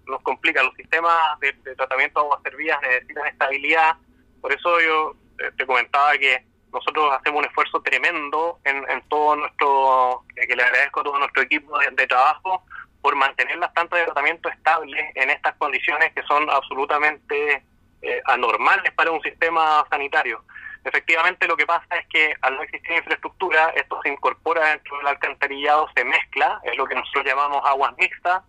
nos 0.07 0.21
complica, 0.23 0.63
los 0.63 0.73
sistemas 0.73 1.13
de, 1.39 1.53
tratamiento 1.75 2.19
de 2.19 2.25
aguas 2.25 2.41
servidas 2.41 2.81
necesitan 2.81 3.27
estabilidad, 3.27 3.95
por 4.41 4.51
eso 4.51 4.81
yo 4.81 5.15
eh, 5.39 5.51
te 5.55 5.65
comentaba 5.67 6.17
que 6.17 6.43
nosotros 6.73 7.13
hacemos 7.13 7.39
un 7.39 7.45
esfuerzo 7.45 7.81
tremendo 7.83 8.59
en, 8.63 9.01
todo 9.07 9.35
nuestro, 9.35 10.23
que 10.35 10.55
le 10.55 10.63
agradezco 10.63 11.01
a 11.01 11.03
todo 11.03 11.19
nuestro 11.19 11.43
equipo 11.43 11.77
de, 11.77 12.07
trabajo 12.07 12.63
por 13.01 13.15
mantener 13.15 13.57
las 13.59 13.71
plantas 13.73 13.99
de 13.99 14.05
tratamiento 14.05 14.49
estables 14.49 15.05
en 15.13 15.29
estas 15.29 15.55
condiciones 15.57 16.11
que 16.13 16.23
son 16.23 16.49
absolutamente 16.49 17.63
eh, 18.01 18.21
anormales 18.25 18.91
para 18.93 19.11
un 19.11 19.21
sistema 19.21 19.85
sanitario. 19.89 20.43
Efectivamente, 20.83 21.47
lo 21.47 21.55
que 21.55 21.67
pasa 21.67 21.95
es 21.95 22.07
que 22.07 22.33
al 22.41 22.55
no 22.55 22.63
existir 22.63 22.91
infraestructura, 22.91 23.69
esto 23.75 23.99
se 24.01 24.09
incorpora 24.09 24.69
dentro 24.69 24.97
del 24.97 25.07
alcantarillado, 25.07 25.87
se 25.95 26.03
mezcla, 26.03 26.59
es 26.63 26.75
lo 26.75 26.85
que 26.87 26.95
nosotros 26.95 27.23
llamamos 27.25 27.61
aguas 27.63 27.95
mixtas, 27.97 28.43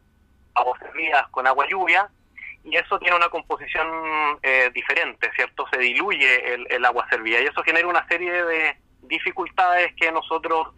aguas 0.56 0.80
servidas 0.80 1.28
con 1.28 1.46
agua 1.46 1.66
lluvia, 1.68 2.10
y 2.66 2.76
eso 2.76 2.98
tiene 2.98 3.16
una 3.16 3.28
composición 3.28 3.86
eh, 4.42 4.70
diferente, 4.74 5.30
¿cierto? 5.36 5.66
Se 5.72 5.78
diluye 5.78 6.54
el, 6.68 6.84
agua 6.84 7.06
servida 7.08 7.40
y 7.40 7.46
eso 7.46 7.62
genera 7.62 7.86
una 7.86 8.06
serie 8.08 8.42
de 8.44 8.76
dificultades 9.02 9.94
que 9.94 10.10
nosotros 10.10 10.74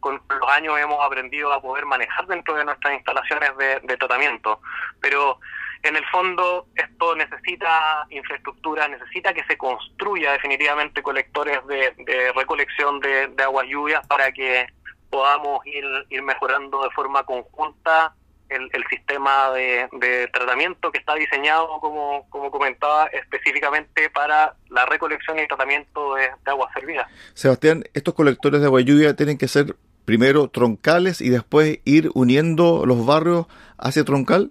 con 0.00 0.20
los 0.28 0.50
años 0.50 0.78
hemos 0.78 1.02
aprendido 1.04 1.52
a 1.52 1.62
poder 1.62 1.86
manejar 1.86 2.26
dentro 2.26 2.54
de 2.54 2.64
nuestras 2.64 2.94
instalaciones 2.94 3.50
de, 3.56 3.96
tratamiento. 3.96 4.60
Pero 5.00 5.40
en 5.82 5.96
el 5.96 6.04
fondo 6.06 6.66
esto 6.74 7.16
necesita 7.16 8.06
infraestructura, 8.10 8.86
necesita 8.86 9.32
que 9.32 9.44
se 9.44 9.56
construya 9.56 10.32
definitivamente 10.32 11.02
colectores 11.02 11.66
de, 11.66 12.32
recolección 12.36 13.00
de, 13.00 13.32
aguas 13.42 13.66
lluvias 13.66 14.06
para 14.06 14.30
que 14.30 14.66
podamos 15.08 15.64
ir 15.64 16.22
mejorando 16.22 16.82
de 16.82 16.90
forma 16.90 17.24
conjunta 17.24 18.14
el, 18.48 18.84
sistema 18.88 19.50
de, 19.50 20.28
tratamiento 20.32 20.90
que 20.90 20.98
está 20.98 21.14
diseñado, 21.14 21.80
como, 21.80 22.28
como 22.30 22.50
comentaba, 22.50 23.06
específicamente 23.06 24.10
para 24.10 24.54
la 24.68 24.86
recolección 24.86 25.38
y 25.38 25.46
tratamiento 25.46 26.14
de, 26.14 26.22
de 26.22 26.50
aguas 26.50 26.72
servidas. 26.72 27.08
Sebastián, 27.34 27.84
estos 27.94 28.14
colectores 28.14 28.60
de 28.60 28.66
agua 28.66 28.80
lluvia 28.80 29.14
tienen 29.14 29.38
que 29.38 29.48
ser 29.48 29.76
primero 30.04 30.48
troncales 30.48 31.20
y 31.20 31.28
después 31.28 31.80
ir 31.84 32.10
uniendo 32.14 32.86
los 32.86 33.04
barrios 33.04 33.46
hacia 33.76 34.04
troncal. 34.04 34.50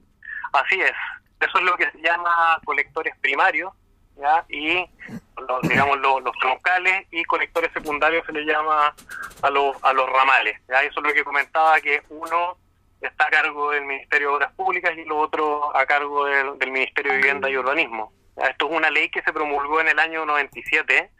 Así 0.53 0.79
es, 0.79 0.93
eso 1.39 1.57
es 1.57 1.63
lo 1.63 1.75
que 1.77 1.89
se 1.91 1.99
llama 1.99 2.59
colectores 2.63 3.15
primarios, 3.21 3.73
¿ya? 4.17 4.45
y 4.49 4.85
los, 5.47 5.61
digamos 5.63 5.99
los, 5.99 6.35
troncales 6.39 7.07
y 7.11 7.23
colectores 7.25 7.71
secundarios 7.73 8.25
se 8.25 8.33
le 8.33 8.45
llama 8.45 8.93
a 9.41 9.49
los, 9.49 9.75
a 9.83 9.93
los 9.93 10.09
ramales. 10.09 10.59
¿ya? 10.67 10.81
Eso 10.83 10.99
es 10.99 11.07
lo 11.07 11.13
que 11.13 11.23
comentaba, 11.23 11.79
que 11.81 12.01
uno 12.09 12.57
está 13.01 13.27
a 13.27 13.29
cargo 13.29 13.71
del 13.71 13.85
Ministerio 13.85 14.29
de 14.29 14.35
Obras 14.35 14.53
Públicas 14.53 14.93
y 14.97 15.03
lo 15.05 15.17
otro 15.17 15.75
a 15.75 15.85
cargo 15.85 16.25
del, 16.25 16.71
Ministerio 16.71 17.11
de 17.11 17.17
Vivienda 17.17 17.49
y 17.49 17.57
Urbanismo. 17.57 18.11
Esto 18.35 18.67
es 18.67 18.75
una 18.75 18.89
ley 18.89 19.09
que 19.09 19.21
se 19.21 19.33
promulgó 19.33 19.81
en 19.81 19.89
el 19.89 19.99
año 19.99 20.25
97. 20.25 21.11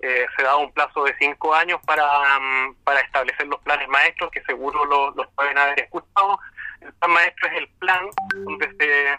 Eh, 0.00 0.26
se 0.36 0.42
da 0.42 0.56
un 0.56 0.72
plazo 0.72 1.04
de 1.04 1.14
cinco 1.18 1.54
años 1.54 1.80
para, 1.86 2.04
mm, 2.38 2.76
para 2.84 3.00
establecer 3.00 3.46
los 3.46 3.60
planes 3.60 3.88
maestros, 3.88 4.30
que 4.30 4.42
seguro 4.42 4.84
los 5.14 5.26
pueden 5.34 5.56
haber 5.56 5.80
escuchado. 5.80 6.38
El 6.80 6.92
plan 6.94 7.12
maestro 7.12 7.48
es 7.48 7.58
el 7.58 7.68
plan 7.78 8.06
donde 8.34 8.70
se, 8.78 9.18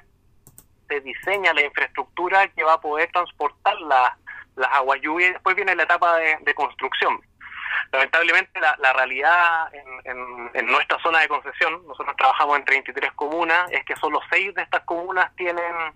se 0.88 1.02
diseña 1.02 1.54
la 1.54 1.64
infraestructura 1.64 2.48
que 2.50 2.64
va 2.64 2.74
a 2.74 2.82
poder 2.82 3.12
transportar 3.12 3.76
las 3.82 4.12
aguas 4.72 5.00
lluvias 5.02 5.32
y 5.32 5.34
después 5.34 5.56
viene 5.56 5.76
la 5.76 5.84
etapa 5.84 6.18
de 6.18 6.54
construcción. 6.54 7.20
Lamentablemente 7.92 8.60
la, 8.60 8.94
realidad 8.94 9.70
en, 9.74 10.66
nuestra 10.68 11.00
zona 11.02 11.20
de 11.20 11.28
concesión, 11.28 11.86
nosotros 11.88 12.16
trabajamos 12.18 12.58
en 12.58 12.66
33 12.66 13.12
comunas, 13.14 13.72
es 13.72 13.84
que 13.86 13.96
solo 13.96 14.20
6 14.30 14.54
de 14.54 14.62
estas 14.62 14.84
comunas 14.84 15.34
tienen 15.36 15.94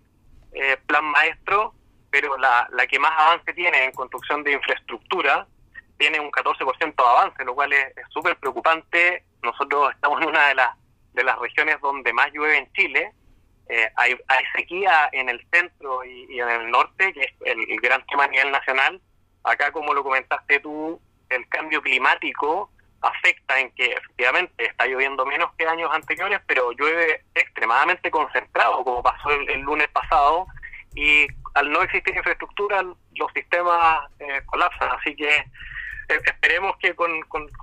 eh, 0.54 0.78
plan 0.86 1.06
maestro, 1.06 1.74
pero 2.10 2.38
la, 2.38 2.68
que 2.90 3.00
más 3.00 3.12
avance 3.18 3.54
tiene 3.54 3.86
en 3.86 3.92
construcción 3.92 4.44
de 4.44 4.54
infraestructura 4.54 5.48
tiene 5.98 6.20
un 6.20 6.32
14% 6.32 6.96
de 6.96 7.10
avance, 7.10 7.46
lo 7.46 7.54
cual 7.54 7.72
es 7.74 7.94
súper 8.10 8.36
preocupante. 8.38 9.24
Nosotros 9.44 9.92
estamos 9.94 10.20
en 10.22 10.30
una 10.30 10.48
de 10.48 10.56
las, 10.56 10.76
de 11.14 11.24
las 11.24 11.38
regiones 11.38 11.80
donde 11.80 12.12
más 12.12 12.32
llueve 12.34 12.58
en 12.58 12.74
Chile, 12.74 13.14
eh, 13.70 13.90
hay, 13.96 14.18
sequía 14.54 15.10
en 15.14 15.30
el 15.30 15.46
centro 15.50 16.04
y, 16.04 16.40
en 16.40 16.50
el 16.50 16.72
norte, 16.72 17.14
que 17.14 17.22
es 17.22 17.32
el, 17.46 17.58
el, 17.72 17.80
gran 17.80 18.06
tema 18.06 18.26
a 18.26 18.28
nivel 18.28 18.52
nacional. 18.52 19.02
Acá, 19.44 19.72
como 19.72 19.94
lo 19.94 20.04
comentaste 20.04 20.60
tú, 20.60 21.00
el 21.32 21.48
cambio 21.48 21.82
climático 21.82 22.70
afecta 23.02 23.60
en 23.60 23.72
que 23.72 23.94
efectivamente 23.94 24.66
está 24.66 24.86
lloviendo 24.86 25.26
menos 25.26 25.52
que 25.58 25.68
años 25.68 25.90
anteriores, 25.92 26.40
pero 26.46 26.72
llueve 26.72 27.24
extremadamente 27.34 28.12
concentrado, 28.12 28.84
como 28.84 29.02
pasó 29.02 29.32
el, 29.32 29.62
lunes 29.62 29.88
pasado, 29.90 30.46
y 30.94 31.28
al 31.56 31.72
no 31.72 31.82
existir 31.82 32.16
infraestructura, 32.16 32.84
los 32.84 33.32
sistemas 33.34 34.10
eh, 34.20 34.42
colapsan. 34.46 34.90
Así 34.92 35.16
que 35.16 35.30
eh, 35.30 36.22
esperemos 36.26 36.76
que 36.78 36.94
con, 36.96 37.12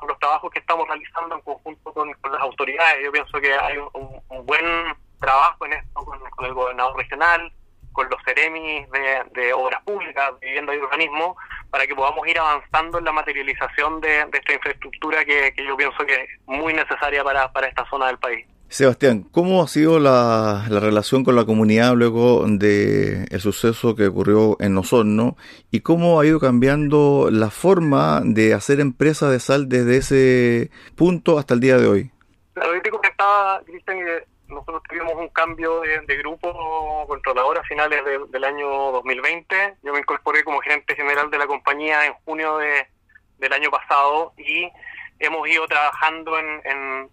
los 0.08 0.18
trabajos 0.18 0.50
que 0.50 0.58
estamos 0.58 0.88
realizando 0.88 1.36
en 1.36 1.40
conjunto 1.42 1.92
con, 1.92 2.08
las 2.08 2.40
autoridades, 2.40 3.04
yo 3.04 3.12
pienso 3.12 3.40
que 3.40 3.54
hay 3.54 3.76
un, 3.78 4.46
buen 4.46 4.94
trabajo 5.20 5.66
en 5.66 5.74
esto 5.74 6.04
con, 6.04 6.46
el 6.46 6.54
gobernador 6.54 6.96
regional, 6.96 7.52
con 7.92 8.08
los 8.08 8.20
CEREMIs 8.24 8.90
de, 8.90 9.24
de 9.32 9.52
obras 9.52 9.82
públicas, 9.82 10.32
vivienda 10.40 10.74
y 10.74 10.78
urbanismo, 10.78 11.36
para 11.70 11.86
que 11.86 11.94
podamos 11.94 12.26
ir 12.26 12.38
avanzando 12.38 12.98
en 12.98 13.04
la 13.04 13.12
materialización 13.12 14.00
de, 14.00 14.20
esta 14.32 14.52
infraestructura 14.54 15.24
que, 15.24 15.52
yo 15.56 15.76
pienso 15.76 15.98
que 16.06 16.14
es 16.14 16.28
muy 16.46 16.72
necesaria 16.72 17.22
para, 17.22 17.50
esta 17.66 17.88
zona 17.90 18.06
del 18.06 18.18
país. 18.18 18.46
Sebastián, 18.68 19.24
¿cómo 19.30 19.62
ha 19.62 19.68
sido 19.68 19.98
la, 19.98 20.66
relación 20.68 21.24
con 21.24 21.36
la 21.36 21.46
comunidad 21.46 21.94
luego 21.94 22.44
del 22.46 23.26
el 23.30 23.40
suceso 23.40 23.94
que 23.94 24.06
ocurrió 24.06 24.56
en 24.60 24.76
Osorno 24.76 25.36
y 25.70 25.80
cómo 25.80 26.20
ha 26.20 26.26
ido 26.26 26.38
cambiando 26.38 27.28
la 27.30 27.50
forma 27.50 28.20
de 28.24 28.52
hacer 28.52 28.80
empresa 28.80 29.30
de 29.30 29.40
sal 29.40 29.68
desde 29.68 29.96
ese 29.96 30.70
punto 30.96 31.38
hasta 31.38 31.54
el 31.54 31.60
día 31.60 31.78
de 31.78 31.86
hoy? 31.86 32.10
Te 32.82 32.90
comentaba, 32.90 33.62
Cristian, 33.64 33.98
nosotros 34.48 34.82
tuvimos 34.88 35.14
un 35.14 35.28
cambio 35.28 35.80
de, 35.80 36.16
grupo 36.16 37.06
controlador 37.06 37.58
a 37.58 37.62
finales 37.64 38.02
del 38.30 38.44
año 38.44 38.68
2020. 38.92 39.76
Yo 39.82 39.92
me 39.92 40.00
incorporé 40.00 40.42
como 40.42 40.60
gerente 40.60 40.94
general 40.94 41.30
de 41.30 41.38
la 41.38 41.46
compañía 41.46 42.06
en 42.06 42.14
junio 42.24 42.58
de, 42.58 42.86
del 43.38 43.52
año 43.52 43.70
pasado 43.70 44.32
y 44.36 44.70
hemos 45.18 45.48
ido 45.48 45.66
trabajando 45.66 46.38
en, 46.38 46.60
en, 46.64 47.10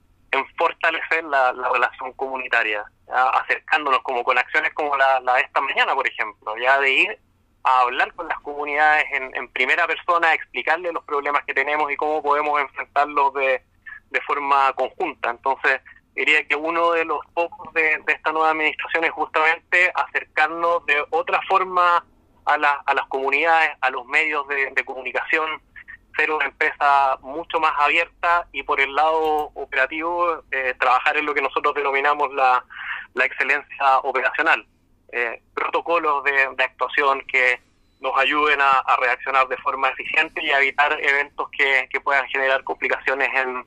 fortalecer 0.58 1.24
la, 1.24 1.54
relación 1.72 2.12
comunitaria, 2.14 2.84
acercándonos 3.08 4.02
como 4.02 4.24
con 4.24 4.38
acciones 4.38 4.74
como 4.74 4.96
la, 4.98 5.22
de 5.22 5.42
esta 5.42 5.62
mañana, 5.62 5.96
por 5.96 6.06
ejemplo, 6.06 6.58
ya 6.58 6.78
de 6.80 6.92
ir 6.92 7.20
a 7.64 7.82
hablar 7.82 8.14
con 8.16 8.28
las 8.28 8.40
comunidades 8.42 9.06
en, 9.14 9.34
en 9.34 9.48
primera 9.50 9.88
persona, 9.88 10.34
explicarles 10.34 10.94
los 10.94 11.06
problemas 11.06 11.46
que 11.46 11.54
tenemos 11.54 11.90
y 11.90 11.96
cómo 11.96 12.22
podemos 12.22 12.60
enfrentarlos 12.60 13.34
de, 13.34 13.64
de 14.10 14.22
forma 14.22 14.74
conjunta. 14.74 15.30
Entonces, 15.30 15.82
diría 16.16 16.48
que 16.48 16.56
uno 16.56 16.92
de 16.92 17.06
los 17.06 17.20
focos 17.34 17.74
de, 17.74 18.02
esta 18.08 18.32
nueva 18.32 18.52
administración 18.52 19.04
es 19.04 19.12
justamente 19.12 19.92
acercarnos 19.94 20.86
de 20.86 21.06
otra 21.12 21.42
forma 21.48 22.06
a, 22.46 22.54
a 22.54 22.94
las 22.94 23.06
comunidades, 23.08 23.72
a 23.82 23.90
los 23.90 24.06
medios 24.06 24.48
de, 24.48 24.86
comunicación, 24.86 25.62
ser 26.16 26.32
una 26.32 26.46
empresa 26.46 27.18
mucho 27.22 27.60
más 27.60 27.74
abierta 27.78 28.48
y 28.54 28.64
por 28.64 28.80
el 28.80 28.96
lado 28.96 29.52
operativo 29.56 30.44
eh, 30.52 30.74
trabajar 30.80 31.18
en 31.18 31.26
lo 31.26 31.34
que 31.34 31.42
nosotros 31.42 31.76
denominamos 31.76 32.34
la, 32.34 32.64
excelencia 33.16 34.00
operacional. 34.00 34.66
Eh, 35.12 35.42
protocolos 35.54 36.24
de, 36.26 36.32
de 36.58 36.64
actuación 36.64 37.22
que 37.28 37.62
nos 38.02 38.18
ayuden 38.18 38.60
a, 38.62 38.84
reaccionar 39.00 39.48
de 39.48 39.58
forma 39.58 39.90
eficiente 39.90 40.44
y 40.44 40.52
a 40.52 40.60
evitar 40.60 40.98
eventos 41.02 41.50
que, 41.52 41.88
puedan 42.04 42.28
generar 42.28 42.64
complicaciones 42.64 43.30
en, 43.34 43.66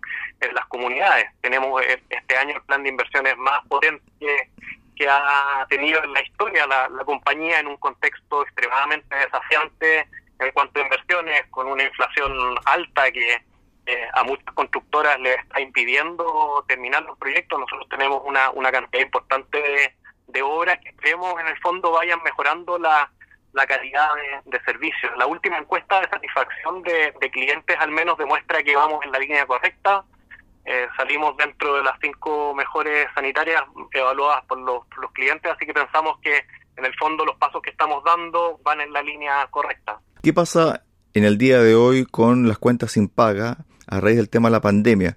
las 0.54 0.66
comunidades. 0.66 1.26
Tenemos 1.40 1.82
eh, 1.82 2.00
este 2.08 2.36
año 2.36 2.54
el 2.56 2.62
plan 2.62 2.82
de 2.82 2.90
inversiones 2.90 3.36
más 3.36 3.66
potente 3.66 4.04
que, 4.20 5.08
ha 5.08 5.64
tenido 5.68 6.02
en 6.02 6.12
la 6.12 6.22
historia 6.22 6.66
la, 6.66 6.88
compañía 7.04 7.60
en 7.60 7.68
un 7.68 7.76
contexto 7.76 8.42
extremadamente 8.42 9.14
desafiante 9.14 10.08
en 10.40 10.50
cuanto 10.52 10.80
a 10.80 10.82
inversiones, 10.82 11.46
con 11.50 11.68
una 11.68 11.84
inflación 11.84 12.32
alta 12.64 13.10
que 13.10 13.42
eh, 13.86 14.08
a 14.12 14.22
muchas 14.24 14.52
constructoras 14.54 15.18
les 15.20 15.38
está 15.38 15.60
impidiendo 15.60 16.64
terminar 16.68 17.02
los 17.04 17.16
proyectos. 17.18 17.58
Nosotros 17.58 17.88
tenemos 17.88 18.22
una, 18.24 18.50
una 18.50 18.70
cantidad 18.70 19.02
importante 19.02 19.58
de, 19.60 19.94
de 20.28 20.42
obras 20.42 20.78
que 20.80 20.94
creemos 20.96 21.40
en 21.40 21.48
el 21.48 21.58
fondo 21.58 21.90
vayan 21.92 22.22
mejorando 22.22 22.78
la 22.78 23.10
la 23.58 23.66
calidad 23.66 24.08
de, 24.44 24.60
servicios. 24.60 25.12
La 25.18 25.26
última 25.26 25.58
encuesta 25.58 26.00
de 26.00 26.08
satisfacción 26.08 26.82
de, 26.82 27.12
clientes 27.30 27.76
al 27.78 27.90
menos 27.90 28.16
demuestra 28.16 28.62
que 28.62 28.74
vamos 28.76 29.04
en 29.04 29.10
la 29.10 29.18
línea 29.18 29.44
correcta. 29.46 30.04
Eh, 30.64 30.86
salimos 30.96 31.36
dentro 31.36 31.74
de 31.76 31.82
las 31.82 31.98
cinco 32.00 32.54
mejores 32.54 33.08
sanitarias 33.14 33.62
evaluadas 33.92 34.44
por 34.46 34.58
los, 34.60 34.84
clientes, 35.12 35.50
así 35.50 35.66
que 35.66 35.74
pensamos 35.74 36.18
que 36.20 36.44
en 36.76 36.84
el 36.84 36.94
fondo 36.94 37.24
los 37.24 37.36
pasos 37.36 37.60
que 37.62 37.70
estamos 37.70 38.04
dando 38.04 38.60
van 38.62 38.80
en 38.80 38.92
la 38.92 39.02
línea 39.02 39.46
correcta. 39.50 39.98
¿Qué 40.22 40.32
pasa 40.32 40.84
en 41.14 41.24
el 41.24 41.36
día 41.36 41.60
de 41.60 41.74
hoy 41.74 42.06
con 42.06 42.46
las 42.46 42.58
cuentas 42.58 42.92
sin 42.92 43.08
paga 43.08 43.56
a 43.88 44.00
raíz 44.00 44.16
del 44.16 44.30
tema 44.30 44.48
de 44.48 44.52
la 44.52 44.60
pandemia? 44.60 45.16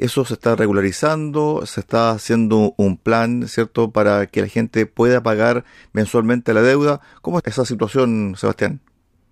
Eso 0.00 0.24
se 0.24 0.32
está 0.32 0.56
regularizando, 0.56 1.66
se 1.66 1.80
está 1.80 2.10
haciendo 2.10 2.72
un 2.78 2.96
plan, 2.96 3.46
¿cierto?, 3.48 3.92
para 3.92 4.26
que 4.26 4.40
la 4.40 4.46
gente 4.46 4.86
pueda 4.86 5.22
pagar 5.22 5.64
mensualmente 5.92 6.54
la 6.54 6.62
deuda. 6.62 7.00
¿Cómo 7.20 7.38
es 7.38 7.46
esa 7.46 7.66
situación, 7.66 8.34
Sebastián? 8.34 8.80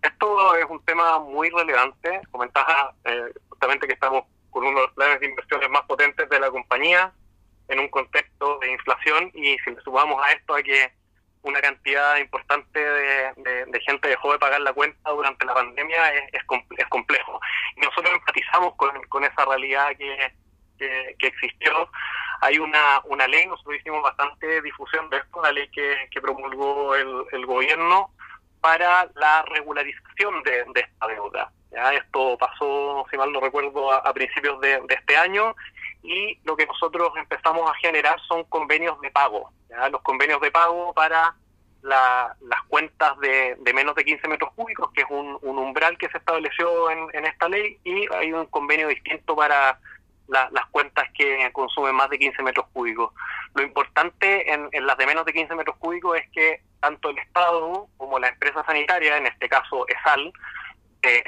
Esto 0.03 0.57
es 0.57 0.67
un 0.69 0.85
tema 0.85 1.21
muy 1.21 1.49
relevante. 1.49 2.21
Comentaba 2.31 2.95
eh, 3.07 3.33
justamente 3.49 3.87
que 3.87 3.95
estamos 3.95 4.25
con 4.51 4.63
uno 4.63 4.81
de 4.81 4.87
los 4.87 4.95
planes 4.95 5.21
de 5.21 5.27
inversiones 5.27 5.71
más 5.71 5.83
potentes 5.87 6.29
de 6.29 6.39
la 6.39 6.51
compañía 6.51 7.15
en 7.69 7.81
un 7.81 7.89
contexto 7.89 8.59
de 8.59 8.73
inflación 8.73 9.31
y 9.35 9.57
si 9.65 9.71
le 9.71 9.81
sumamos 9.81 10.23
a 10.23 10.33
esto 10.33 10.55
a 10.55 10.63
que 10.63 10.93
una 11.43 11.63
cantidad 11.63 12.19
importante 12.19 12.79
de, 12.79 13.81
gente 13.87 14.09
dejó 14.09 14.33
de 14.33 14.39
pagar 14.39 14.61
la 14.61 14.75
cuenta 14.75 15.11
durante 15.11 15.47
la 15.47 15.55
pandemia 15.55 16.13
es, 16.13 16.35
es, 16.35 16.89
complejo. 16.89 17.41
Y 17.77 17.81
nosotros 17.81 18.13
empatizamos 18.13 18.75
con, 18.75 18.91
con 19.09 19.25
esa 19.25 19.47
realidad 19.47 19.97
que, 19.97 20.33
que, 20.78 21.26
existió. 21.26 21.90
Hay 22.40 22.58
una, 22.58 23.00
una 23.04 23.26
ley, 23.26 23.47
nosotros 23.47 23.76
hicimos 23.76 24.02
bastante 24.02 24.62
difusión 24.62 25.11
de 25.11 25.18
esto, 25.18 25.38
una 25.38 25.52
ley 25.52 25.68
que, 25.70 26.08
que 26.11 26.20
promulgó 26.20 26.94
el, 26.94 27.25
el 27.32 27.47
gobierno 27.47 28.12
para 28.61 29.08
la 29.14 29.42
regularización 29.42 30.42
de, 30.42 30.64
esta 30.75 31.06
deuda. 31.06 31.50
¿ya? 31.70 31.92
Esto 31.94 32.37
pasó, 32.38 33.06
si 33.11 33.16
mal 33.16 33.32
no 33.32 33.40
recuerdo, 33.40 33.92
a, 33.92 34.12
principios 34.12 34.61
de, 34.61 34.80
este 34.88 35.16
año 35.16 35.54
y 36.02 36.38
lo 36.44 36.56
que 36.56 36.66
nosotros 36.66 37.12
empezamos 37.16 37.70
a 37.70 37.75
generar 37.75 38.20
son 38.28 38.44
convenios 38.44 39.00
de 39.00 39.11
pago, 39.11 39.50
los 39.90 40.00
convenios 40.02 40.40
de 40.40 40.50
pago 40.50 40.92
para 40.94 41.35
las 41.82 42.62
cuentas 42.68 43.18
de, 43.20 43.56
menos 43.73 43.94
de 43.94 44.04
15 44.04 44.28
metros 44.28 44.52
cúbicos, 44.54 44.90
que 44.92 45.02
es 45.02 45.06
un, 45.11 45.38
umbral 45.42 45.97
que 45.99 46.08
se 46.08 46.18
estableció 46.18 46.90
en, 46.90 47.25
esta 47.25 47.49
ley, 47.49 47.78
y 47.85 48.12
hay 48.14 48.32
un 48.32 48.47
convenio 48.47 48.88
distinto 48.88 49.37
para 49.37 49.78
las 50.28 50.66
cuentas 50.70 51.08
que 51.14 51.50
consumen 51.52 51.94
más 51.94 52.11
de 52.11 52.18
15 52.18 52.42
metros 52.42 52.66
cúbicos. 52.73 53.12
Lo 53.54 53.62
importante 53.62 54.52
en, 54.52 54.87
las 54.87 54.97
de 54.99 55.06
menos 55.06 55.25
de 55.25 55.32
15 55.32 55.54
metros 55.54 55.76
cúbicos 55.78 56.18
es 56.18 56.28
que 56.30 56.61
tanto 56.80 57.11
el 57.11 57.18
Estado 57.18 57.88
como 57.97 58.18
la 58.18 58.28
empresa 58.28 58.64
sanitaria, 58.64 59.16
en 59.16 59.26
este 59.26 59.49
caso 59.49 59.87
ESAL, 59.88 60.32
eh, 61.02 61.25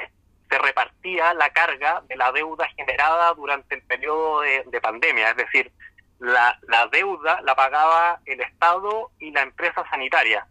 se 0.49 0.57
repartía 0.57 1.33
la 1.33 1.49
carga 1.51 2.03
de 2.07 2.15
la 2.17 2.31
deuda 2.31 2.67
generada 2.75 3.33
durante 3.33 3.75
el 3.75 3.81
periodo 3.83 4.41
de, 4.41 4.81
pandemia, 4.81 5.31
es 5.31 5.37
decir, 5.37 5.71
la, 6.19 6.59
deuda 6.91 7.41
la 7.41 7.55
pagaba 7.55 8.19
el 8.25 8.41
Estado 8.41 9.11
y 9.19 9.31
la 9.31 9.41
empresa 9.41 9.83
sanitaria. 9.89 10.45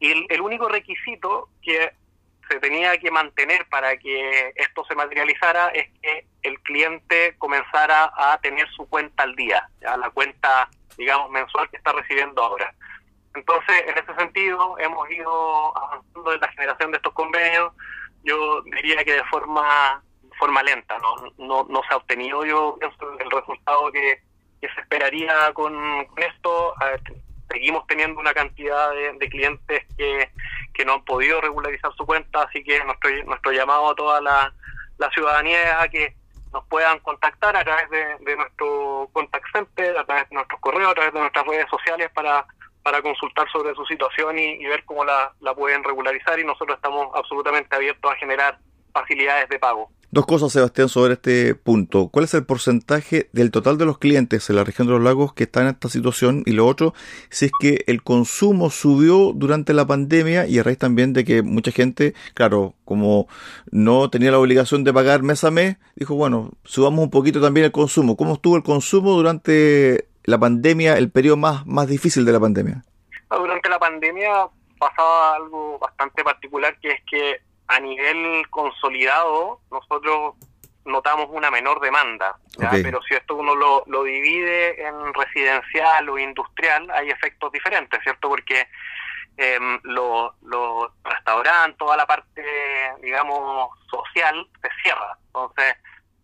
Y 0.00 0.26
el, 0.32 0.40
único 0.40 0.68
requisito 0.68 1.48
que 1.62 1.92
se 2.48 2.60
tenía 2.60 2.96
que 2.98 3.10
mantener 3.10 3.66
para 3.68 3.96
que 3.96 4.52
esto 4.56 4.84
se 4.86 4.94
materializara 4.94 5.68
es 5.68 5.88
que 6.00 6.26
el 6.42 6.58
cliente 6.60 7.36
comenzara 7.38 8.12
a 8.16 8.38
tener 8.40 8.68
su 8.70 8.88
cuenta 8.88 9.22
al 9.24 9.34
día, 9.36 9.68
ya 9.80 9.96
la 9.96 10.10
cuenta, 10.10 10.68
digamos, 10.96 11.30
mensual 11.30 11.68
que 11.70 11.76
está 11.76 11.92
recibiendo 11.92 12.42
ahora. 12.42 12.74
Entonces, 13.34 13.84
en 13.86 13.98
ese 13.98 14.14
sentido, 14.14 14.78
hemos 14.78 15.10
ido 15.10 15.76
avanzando 15.76 16.32
en 16.32 16.40
la 16.40 16.48
generación 16.48 16.90
de 16.90 16.96
estos 16.96 17.12
convenios, 17.12 17.72
yo 18.24 18.62
diría 18.62 19.04
que 19.04 19.12
de 19.12 19.24
forma 19.24 20.02
forma 20.38 20.62
lenta, 20.62 20.96
no, 20.98 21.16
no, 21.38 21.66
no 21.68 21.82
se 21.82 21.92
ha 21.92 21.96
obtenido 21.96 22.44
yo 22.46 22.76
pienso 22.78 23.18
el 23.18 23.30
resultado 23.30 23.90
que, 23.92 24.22
se 24.60 24.80
esperaría 24.80 25.52
con, 25.52 25.74
esto. 26.16 26.74
seguimos 27.48 27.86
teniendo 27.86 28.20
una 28.20 28.34
cantidad 28.34 28.90
de, 28.92 29.28
clientes 29.28 29.84
que, 29.96 30.30
que 30.78 30.84
no 30.84 30.94
han 30.94 31.04
podido 31.04 31.40
regularizar 31.40 31.92
su 31.96 32.06
cuenta, 32.06 32.42
así 32.42 32.62
que 32.62 32.82
nuestro, 32.84 33.10
nuestro 33.24 33.50
llamado 33.50 33.90
a 33.90 33.94
toda 33.96 34.20
la, 34.20 34.54
la 34.96 35.10
ciudadanía 35.10 35.60
es 35.60 35.72
a 35.72 35.88
que 35.88 36.14
nos 36.52 36.64
puedan 36.66 37.00
contactar 37.00 37.56
a 37.56 37.64
través 37.64 37.90
de, 37.90 38.36
nuestro 38.36 39.10
contact 39.12 39.44
center, 39.52 39.98
a 39.98 40.04
través 40.04 40.28
de 40.28 40.36
nuestros 40.36 40.60
correos, 40.60 40.92
a 40.92 40.94
través 40.94 41.12
de 41.12 41.20
nuestras 41.20 41.46
redes 41.46 41.66
sociales 41.68 42.08
para 42.14 42.46
para 42.80 43.02
consultar 43.02 43.46
sobre 43.50 43.74
su 43.74 43.84
situación 43.84 44.38
y, 44.38 44.64
ver 44.64 44.82
cómo 44.86 45.04
la, 45.04 45.34
pueden 45.54 45.84
regularizar 45.84 46.38
y 46.38 46.44
nosotros 46.44 46.76
estamos 46.76 47.08
absolutamente 47.14 47.76
abiertos 47.76 48.10
a 48.10 48.16
generar 48.16 48.56
facilidades 49.00 49.48
de 49.48 49.58
pago. 49.58 49.90
Dos 50.10 50.24
cosas, 50.24 50.52
Sebastián, 50.52 50.88
sobre 50.88 51.12
este 51.14 51.54
punto. 51.54 52.08
¿Cuál 52.08 52.24
es 52.24 52.32
el 52.32 52.46
porcentaje 52.46 53.28
del 53.34 53.50
total 53.50 53.76
de 53.76 53.84
los 53.84 53.98
clientes 53.98 54.48
en 54.48 54.56
la 54.56 54.64
región 54.64 54.86
de 54.86 54.94
los 54.94 55.02
lagos 55.02 55.34
que 55.34 55.44
están 55.44 55.64
en 55.64 55.74
esta 55.74 55.90
situación? 55.90 56.44
Y 56.46 56.52
lo 56.52 56.66
otro, 56.66 56.94
si 57.28 57.44
es 57.44 57.52
que 57.60 57.84
el 57.86 58.02
consumo 58.02 58.70
subió 58.70 59.32
durante 59.34 59.74
la 59.74 59.86
pandemia 59.86 60.46
y 60.46 60.58
a 60.58 60.62
raíz 60.62 60.78
también 60.78 61.12
de 61.12 61.26
que 61.26 61.42
mucha 61.42 61.72
gente, 61.72 62.14
claro, 62.32 62.74
como 62.86 63.28
no 63.70 64.08
tenía 64.08 64.30
la 64.30 64.38
obligación 64.38 64.82
de 64.82 64.94
pagar 64.94 65.22
mes 65.22 65.44
a 65.44 65.50
mes, 65.50 65.76
dijo, 65.94 66.14
bueno, 66.14 66.52
subamos 66.64 67.00
un 67.04 67.10
poquito 67.10 67.42
también 67.42 67.66
el 67.66 67.72
consumo. 67.72 68.16
¿Cómo 68.16 68.34
estuvo 68.34 68.56
el 68.56 68.62
consumo 68.62 69.12
durante 69.12 70.08
la 70.24 70.38
pandemia, 70.38 70.96
el 70.96 71.10
periodo 71.10 71.36
más, 71.36 71.66
más 71.66 71.86
difícil 71.86 72.24
de 72.24 72.32
la 72.32 72.40
pandemia? 72.40 72.82
Durante 73.28 73.68
la 73.68 73.78
pandemia 73.78 74.30
pasaba 74.78 75.36
algo 75.36 75.78
bastante 75.78 76.24
particular, 76.24 76.78
que 76.80 76.92
es 76.92 77.00
que 77.10 77.47
a 77.68 77.80
nivel 77.80 78.48
consolidado 78.50 79.60
nosotros 79.70 80.34
notamos 80.84 81.26
una 81.30 81.50
menor 81.50 81.80
demanda, 81.80 82.38
pero 82.82 83.02
si 83.02 83.14
esto 83.14 83.36
uno 83.36 83.54
lo, 83.54 83.84
lo 83.86 84.02
divide 84.04 84.82
en 84.82 85.12
residencial 85.12 86.08
o 86.08 86.18
industrial, 86.18 86.90
hay 86.90 87.10
efectos 87.10 87.52
diferentes, 87.52 88.00
¿cierto? 88.02 88.30
Porque 88.30 88.66
eh, 89.36 89.58
los 89.82 90.92
restaurantes, 91.04 91.76
toda 91.78 91.96
la 91.96 92.06
parte, 92.06 92.42
digamos, 93.02 93.70
social, 93.90 94.48
se 94.62 94.68
cierra. 94.82 95.16
Entonces, 95.26 95.76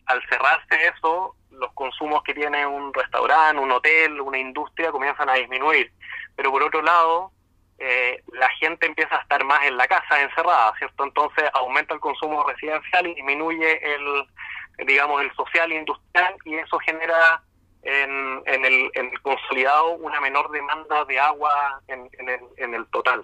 al 0.07 0.27
cerrarse 0.29 0.87
eso, 0.97 1.37
los 1.51 1.73
consumos 1.75 2.23
que 2.23 2.35
tiene 2.35 2.67
un 2.67 2.93
restaurante, 2.93 3.63
un 3.63 3.71
hotel, 3.71 4.21
una 4.21 4.39
industria 4.39 4.91
comienzan 4.91 5.29
a 5.29 5.35
disminuir. 5.35 5.93
Pero 6.35 6.51
por 6.51 6.63
otro 6.63 6.83
lado, 6.83 7.31
eh, 7.79 8.23
la 8.33 8.49
gente 8.51 8.87
empieza 8.87 9.17
a 9.17 9.23
estar 9.23 9.45
más 9.45 9.65
en 9.67 9.77
la 9.77 9.87
casa, 9.87 10.23
encerrada, 10.23 10.75
¿cierto? 10.79 11.05
Entonces 11.05 11.45
aumenta 11.55 11.95
el 11.95 12.01
consumo 12.01 12.45
residencial 12.45 13.07
y 13.07 13.15
disminuye 13.15 13.95
el, 13.95 14.87
digamos, 14.87 15.23
el 15.23 15.35
social 15.35 15.73
e 15.73 15.77
industrial 15.77 16.37
y 16.45 16.55
eso 16.55 16.79
genera 16.79 17.43
en, 17.83 18.43
en, 18.47 18.65
el, 18.65 18.91
en 18.95 19.07
el 19.11 19.21
consolidado 19.23 19.91
una 19.97 20.21
menor 20.21 20.51
demanda 20.51 21.05
de 21.05 21.19
agua 21.19 21.81
en, 21.89 22.09
en, 22.19 22.29
el, 22.29 22.41
en 22.57 22.75
el 22.75 22.87
total. 22.87 23.23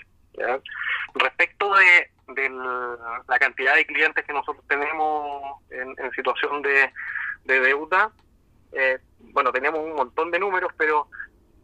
Respecto 1.14 1.74
de, 1.74 2.10
la 3.28 3.38
cantidad 3.38 3.74
de 3.74 3.86
clientes 3.86 4.24
que 4.24 4.32
nosotros 4.32 4.64
tenemos 4.68 5.60
en, 5.70 5.94
en 5.98 6.10
situación 6.12 6.62
de, 6.62 6.92
de 7.44 7.60
deuda, 7.60 8.10
eh, 8.72 8.98
bueno, 9.18 9.52
tenemos 9.52 9.80
un 9.80 9.94
montón 9.94 10.30
de 10.30 10.38
números, 10.38 10.72
pero 10.76 11.08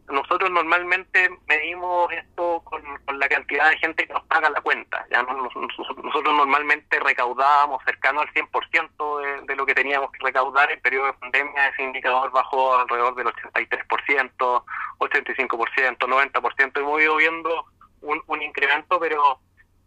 nosotros 0.09 0.49
normalmente 0.49 1.29
medimos 1.47 2.11
esto 2.11 2.61
con, 2.63 2.81
la 3.19 3.27
cantidad 3.27 3.69
de 3.69 3.77
gente 3.77 4.07
que 4.07 4.13
nos 4.13 4.23
paga 4.25 4.49
la 4.49 4.61
cuenta. 4.61 5.05
Ya 5.11 5.21
nosotros 5.23 6.35
normalmente 6.35 6.99
recaudábamos 6.99 7.83
cercano 7.83 8.21
al 8.21 8.31
100% 8.33 9.21
de, 9.21 9.41
de 9.47 9.55
lo 9.55 9.65
que 9.65 9.75
teníamos 9.75 10.11
que 10.11 10.23
recaudar. 10.23 10.71
En 10.71 10.79
periodo 10.81 11.07
de 11.07 11.13
pandemia 11.13 11.67
ese 11.69 11.83
indicador 11.83 12.31
bajó 12.31 12.77
alrededor 12.77 13.15
del 13.15 13.27
83%, 13.27 14.63
85%, 14.99 15.97
90%. 15.97 16.79
Hemos 16.79 17.01
ido 17.01 17.15
viendo 17.17 17.65
un, 18.01 18.41
incremento, 18.41 18.99
pero 18.99 19.39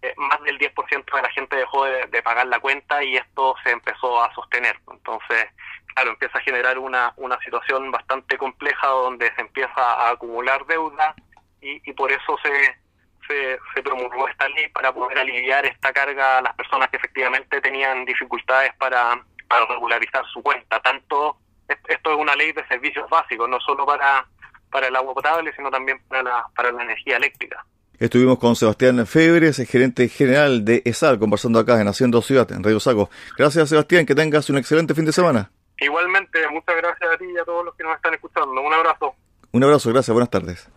eh, 0.03 0.15
más 0.17 0.43
del 0.43 0.59
10% 0.59 1.05
de 1.15 1.23
la 1.23 1.31
gente 1.31 1.57
dejó 1.57 1.85
de, 1.85 2.23
pagar 2.23 2.47
la 2.47 2.61
cuenta 2.61 3.03
y 3.03 3.17
esto 3.17 3.55
se 3.63 3.71
empezó 3.71 4.23
a 4.23 4.33
sostener. 4.35 4.79
Entonces, 4.91 5.47
claro, 5.95 6.11
empieza 6.11 6.39
a 6.39 6.43
generar 6.43 6.79
una, 6.79 7.13
una 7.17 7.39
situación 7.41 7.91
bastante 7.91 8.37
compleja 8.37 8.87
donde 8.87 9.33
se 9.35 9.41
empieza 9.41 9.81
a 9.81 10.11
acumular 10.11 10.65
deuda 10.67 11.15
y, 11.61 11.81
y 11.89 11.93
por 11.93 12.11
eso 12.11 12.37
se, 12.43 12.79
se, 13.75 13.83
promulgó 13.83 14.29
esta 14.29 14.49
ley 14.49 14.69
para 14.69 14.93
poder 14.93 15.19
aliviar 15.19 15.65
esta 15.67 15.93
carga 15.93 16.39
a 16.39 16.43
las 16.43 16.55
personas 16.55 16.89
que 16.91 16.97
efectivamente 16.97 17.61
tenían 17.61 18.05
dificultades 18.05 18.73
para, 18.79 19.23
para 19.49 19.67
regularizar 19.67 20.25
su 20.33 20.43
cuenta. 20.43 20.81
Tanto 20.81 21.39
esto 21.69 22.13
es 22.13 22.17
una 22.17 22.35
ley 22.35 22.53
de 22.53 22.67
servicios 22.67 23.09
básicos, 23.09 23.49
no 23.49 23.61
solo 23.61 23.87
para, 23.87 24.27
para 24.71 24.89
el 24.89 24.97
agua 24.97 25.15
potable, 25.15 25.53
sino 25.55 25.71
también 25.71 26.01
para 26.09 26.23
la, 26.23 26.47
para 26.55 26.73
la 26.73 26.83
energía 26.83 27.17
eléctrica. 27.17 27.65
Estuvimos 27.99 28.39
con 28.39 28.57
Sebastián 28.57 29.07
Febres, 29.07 29.59
gerente 29.69 30.09
general 30.09 30.65
de 30.65 30.83
ESAL, 30.87 31.19
conversando 31.19 31.59
acá 31.59 31.81
en 31.81 31.87
Haciendo 31.87 32.23
Ciudad, 32.23 32.51
en 32.51 32.65
Radio 32.65 32.81
Saco. 32.81 33.11
Gracias, 33.37 33.69
Sebastián, 33.69 34.07
que 34.07 34.15
tengas 34.15 34.49
un 34.49 34.57
excelente 34.57 34.95
fin 34.95 35.05
de 35.05 35.13
semana. 35.13 35.51
Igualmente, 35.81 36.47
muchas 36.49 36.77
gracias 36.77 37.11
a 37.11 37.17
ti 37.17 37.25
y 37.25 37.39
a 37.39 37.45
todos 37.45 37.65
los 37.65 37.75
que 37.75 37.85
nos 37.85 37.97
están 37.97 38.15
escuchando. 38.15 38.61
Un 38.61 38.73
abrazo. 38.73 39.15
Un 39.53 39.65
abrazo, 39.65 39.91
gracias, 39.91 40.13
buenas 40.13 40.31
tardes. 40.31 40.69